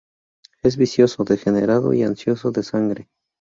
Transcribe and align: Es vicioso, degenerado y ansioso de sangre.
Es 0.63 0.77
vicioso, 0.77 1.23
degenerado 1.25 1.93
y 1.93 2.01
ansioso 2.01 2.49
de 2.49 2.63
sangre. 2.63 3.07